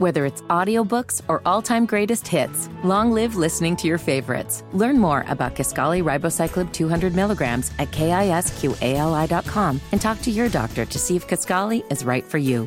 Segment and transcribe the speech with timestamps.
[0.00, 4.64] Whether it's audiobooks or all-time greatest hits, long live listening to your favorites.
[4.72, 10.98] Learn more about Kisqali Ribociclib 200 milligrams at kisqali.com and talk to your doctor to
[10.98, 12.66] see if Kisqali is right for you.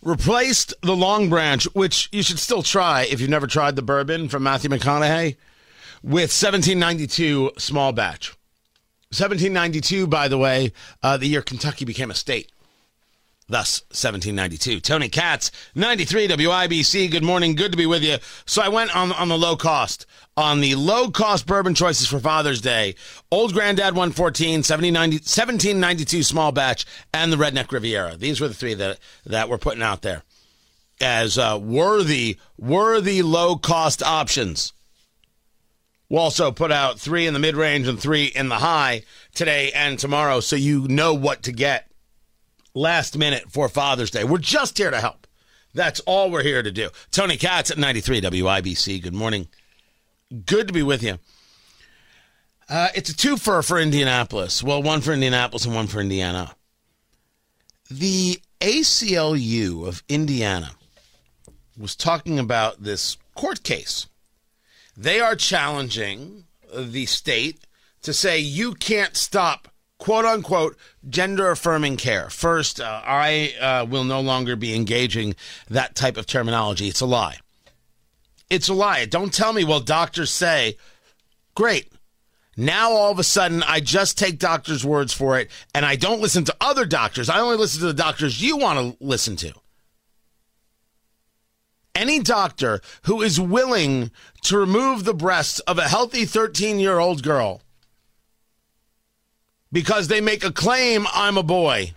[0.00, 4.42] Replaced the Longbranch, which you should still try if you've never tried the bourbon from
[4.42, 5.36] Matthew McConaughey,
[6.02, 8.30] with 1792 small batch.
[9.10, 12.50] 1792, by the way, uh, the year Kentucky became a state.
[13.50, 14.78] Thus, 1792.
[14.78, 17.10] Tony Katz, 93 WIBC.
[17.10, 17.56] Good morning.
[17.56, 18.18] Good to be with you.
[18.46, 22.20] So I went on, on the low cost, on the low cost bourbon choices for
[22.20, 22.94] Father's Day.
[23.28, 28.14] Old Granddad 114, 1792 small batch, and the Redneck Riviera.
[28.14, 30.22] These were the three that, that we're putting out there
[31.00, 34.72] as uh, worthy, worthy low cost options.
[36.08, 39.02] We'll also put out three in the mid range and three in the high
[39.34, 41.89] today and tomorrow so you know what to get
[42.74, 44.24] last minute for Father's Day.
[44.24, 45.26] We're just here to help.
[45.74, 46.90] That's all we're here to do.
[47.10, 49.02] Tony Katz at 93 WIBC.
[49.02, 49.48] Good morning.
[50.46, 51.18] Good to be with you.
[52.68, 54.62] Uh, it's a twofer for Indianapolis.
[54.62, 56.54] Well, one for Indianapolis and one for Indiana.
[57.90, 60.70] The ACLU of Indiana
[61.76, 64.06] was talking about this court case.
[64.96, 67.66] They are challenging the state
[68.02, 69.69] to say you can't stop
[70.00, 70.76] quote unquote
[71.08, 72.28] gender affirming care.
[72.28, 75.36] First, uh, I uh, will no longer be engaging
[75.68, 76.88] that type of terminology.
[76.88, 77.36] It's a lie.
[78.48, 79.04] It's a lie.
[79.04, 80.76] Don't tell me, well, doctors say,
[81.54, 81.92] great.
[82.56, 86.20] Now all of a sudden, I just take doctors' words for it and I don't
[86.20, 87.28] listen to other doctors.
[87.28, 89.52] I only listen to the doctors you want to listen to.
[91.94, 94.10] Any doctor who is willing
[94.44, 97.60] to remove the breasts of a healthy 13 year old girl
[99.72, 101.94] because they make a claim I'm a boy.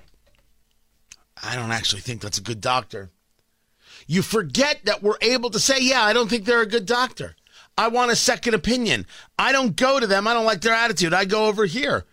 [1.41, 3.11] I don't actually think that's a good doctor.
[4.07, 7.35] You forget that we're able to say, yeah, I don't think they're a good doctor.
[7.77, 9.05] I want a second opinion.
[9.39, 10.27] I don't go to them.
[10.27, 11.13] I don't like their attitude.
[11.13, 12.05] I go over here.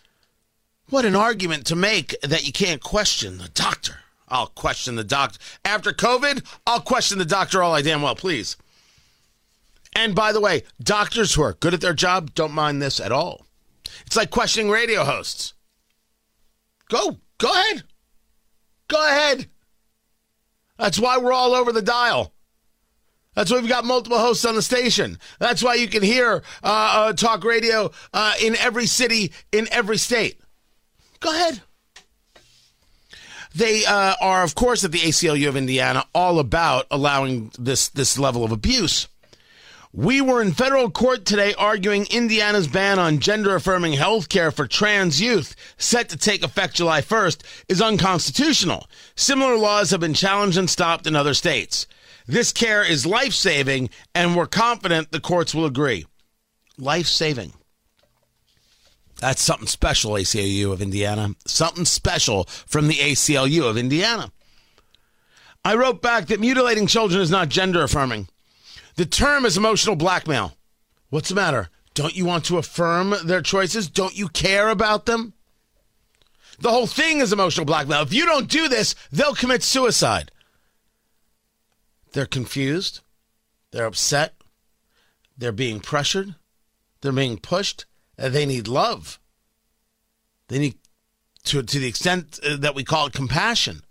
[0.88, 3.98] What an argument to make that you can't question the doctor.
[4.28, 5.38] I'll question the doctor.
[5.64, 8.56] After COVID, I'll question the doctor all I damn well please.
[9.94, 13.12] And by the way, doctors who are good at their job don't mind this at
[13.12, 13.44] all.
[14.06, 15.54] It's like questioning radio hosts.
[16.88, 17.84] Go, go ahead.
[18.88, 19.46] Go ahead.
[20.78, 22.32] That's why we're all over the dial.
[23.34, 25.18] That's why we've got multiple hosts on the station.
[25.38, 29.98] That's why you can hear uh, uh, talk radio uh, in every city, in every
[29.98, 30.40] state.
[31.20, 31.60] Go ahead.
[33.54, 38.18] They uh, are, of course, at the ACLU of Indiana, all about allowing this this
[38.18, 39.08] level of abuse.
[39.92, 44.68] We were in federal court today arguing Indiana's ban on gender affirming health care for
[44.68, 48.86] trans youth, set to take effect July 1st, is unconstitutional.
[49.16, 51.88] Similar laws have been challenged and stopped in other states.
[52.28, 56.06] This care is life saving, and we're confident the courts will agree.
[56.78, 57.52] Life saving.
[59.20, 61.30] That's something special, ACLU of Indiana.
[61.46, 64.30] Something special from the ACLU of Indiana.
[65.64, 68.28] I wrote back that mutilating children is not gender affirming.
[68.96, 70.56] The term is emotional blackmail.
[71.08, 71.68] What's the matter?
[71.94, 73.88] Don't you want to affirm their choices?
[73.88, 75.34] Don't you care about them?
[76.60, 78.02] The whole thing is emotional blackmail.
[78.02, 80.30] If you don't do this, they'll commit suicide.
[82.12, 83.00] They're confused.
[83.70, 84.34] They're upset.
[85.36, 86.34] They're being pressured.
[87.00, 87.86] They're being pushed.
[88.16, 89.18] They need love.
[90.48, 90.74] They need,
[91.44, 93.82] to, to the extent uh, that we call it compassion.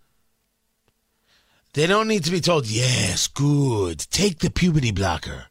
[1.74, 5.46] They don't need to be told, yes, good, take the puberty blocker.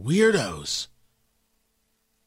[0.00, 0.88] Weirdos.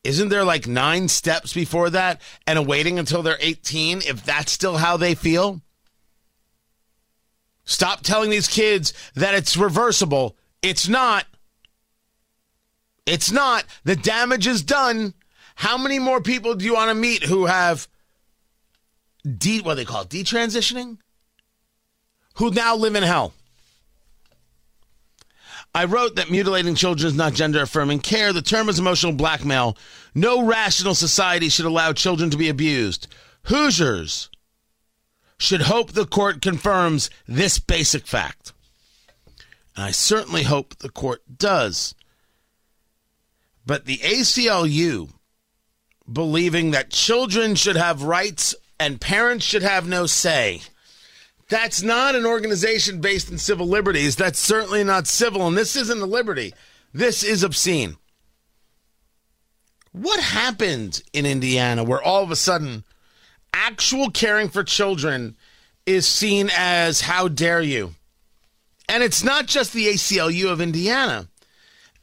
[0.04, 4.52] Isn't there like nine steps before that and a waiting until they're 18 if that's
[4.52, 5.62] still how they feel?
[7.66, 10.38] Stop telling these kids that it's reversible.
[10.62, 11.26] It's not.
[13.06, 13.66] It's not.
[13.84, 15.14] The damage is done.
[15.56, 17.88] How many more people do you want to meet who have
[19.26, 20.10] de what do they call it?
[20.10, 21.00] Detransitioning?
[22.38, 23.34] Who now live in hell.
[25.74, 28.34] I wrote that mutilating children is not gender affirming care.
[28.34, 29.78] The term is emotional blackmail.
[30.16, 33.08] No rational society should allow children to be abused.
[33.44, 34.30] Hoosiers
[35.38, 38.54] should hope the court confirms this basic fact.
[39.76, 41.94] And I certainly hope the court does.
[43.66, 45.10] But the ACLU
[46.12, 50.62] believing that children should have rights and parents should have no say
[51.50, 54.16] that's not an organization based in civil liberties.
[54.16, 55.48] That's certainly not civil.
[55.48, 56.54] And this isn't a liberty.
[56.94, 57.96] This is obscene.
[59.92, 62.84] What happened in Indiana where all of a sudden
[63.54, 65.36] actual caring for children
[65.86, 67.96] is seen as how dare you?
[68.90, 71.30] And it's not just the ACLU of Indiana.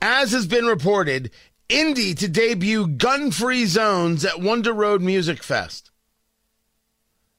[0.00, 1.31] As has been reported,
[1.69, 5.91] Indy to debut gun free zones at WonderRoad Music Fest.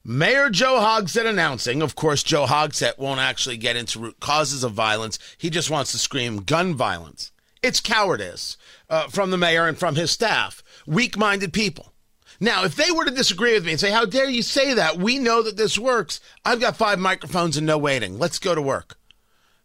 [0.08, 4.70] Mayor Joe Hogsett announcing, of course, Joe Hogsett won't actually get into root causes of
[4.70, 5.18] violence.
[5.36, 7.32] He just wants to scream gun violence.
[7.60, 8.56] It's cowardice
[8.88, 11.92] uh, from the mayor and from his staff, weak minded people.
[12.38, 14.96] Now, if they were to disagree with me and say, How dare you say that?
[14.96, 16.20] We know that this works.
[16.44, 18.16] I've got five microphones and no waiting.
[18.16, 18.98] Let's go to work.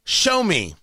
[0.03, 0.73] Show me,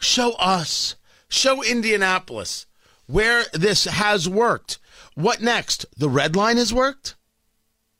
[0.00, 0.96] show us,
[1.28, 2.66] show Indianapolis
[3.06, 4.80] where this has worked.
[5.14, 5.86] What next?
[5.96, 7.14] The red line has worked?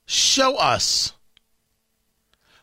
[0.06, 1.12] Show us.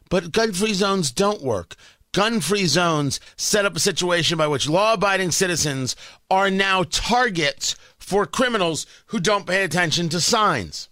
[0.10, 1.76] But gun free zones don't work.
[2.12, 5.96] Gun free zones set up a situation by which law abiding citizens
[6.30, 10.90] are now targets for criminals who don't pay attention to signs.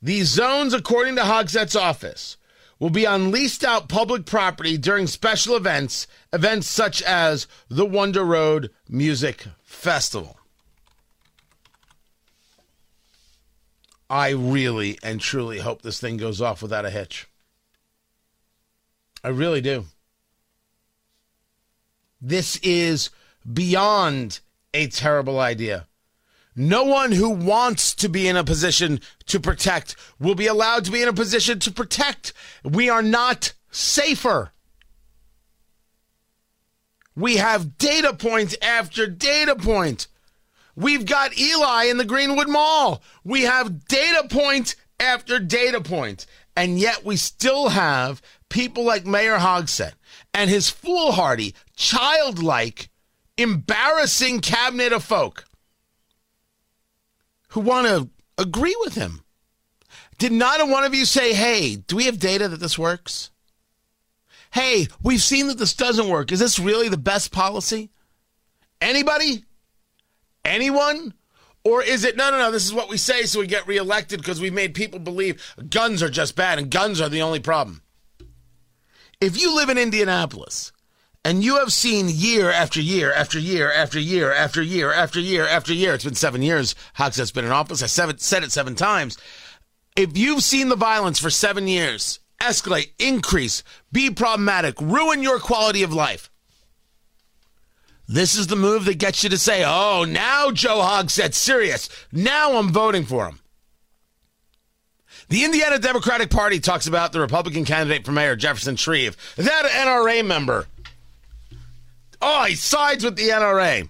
[0.00, 2.36] These zones, according to Hogsett's office,
[2.78, 8.70] will be on leased out public property during special events, events such as the WonderRoad
[8.88, 10.38] Music Festival.
[14.12, 17.28] I really and truly hope this thing goes off without a hitch.
[19.24, 19.86] I really do.
[22.20, 23.08] This is
[23.50, 24.40] beyond
[24.74, 25.86] a terrible idea.
[26.54, 30.90] No one who wants to be in a position to protect will be allowed to
[30.90, 32.34] be in a position to protect.
[32.62, 34.52] We are not safer.
[37.16, 40.06] We have data point after data point.
[40.74, 43.02] We've got Eli in the Greenwood Mall.
[43.24, 46.26] We have data point after data point.
[46.56, 49.92] And yet we still have people like Mayor Hogsett
[50.34, 52.90] and his foolhardy, childlike,
[53.36, 55.44] embarrassing cabinet of folk
[57.48, 58.08] who want to
[58.38, 59.22] agree with him.
[60.18, 63.30] Did not a one of you say, hey, do we have data that this works?
[64.52, 66.30] Hey, we've seen that this doesn't work.
[66.30, 67.90] Is this really the best policy?
[68.80, 69.44] Anybody?
[70.44, 71.14] Anyone?
[71.64, 74.20] Or is it, no, no, no, this is what we say so we get reelected
[74.20, 77.82] because we've made people believe guns are just bad and guns are the only problem?
[79.20, 80.72] If you live in Indianapolis
[81.24, 85.46] and you have seen year after year after year after year after year after year
[85.46, 88.74] after year, it's been seven years, Hogsett has been in office, I said it seven
[88.74, 89.16] times.
[89.94, 93.62] If you've seen the violence for seven years escalate, increase,
[93.92, 96.28] be problematic, ruin your quality of life,
[98.08, 101.88] this is the move that gets you to say, oh, now Joe Hogsett serious.
[102.12, 103.40] Now I'm voting for him.
[105.28, 109.16] The Indiana Democratic Party talks about the Republican candidate for mayor, Jefferson Shreve.
[109.36, 110.66] That NRA member.
[112.20, 113.88] Oh, he sides with the NRA.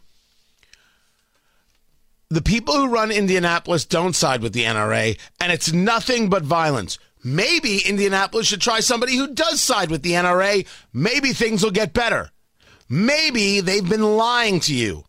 [2.31, 6.99] The people who run Indianapolis don't side with the NRA, and it's nothing but violence.
[7.25, 10.67] Maybe Indianapolis should try somebody who does side with the NRA.
[10.93, 12.31] Maybe things will get better.
[12.89, 15.05] Maybe they've been lying to you.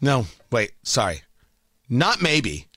[0.00, 1.22] No, wait, sorry.
[1.88, 2.69] Not maybe.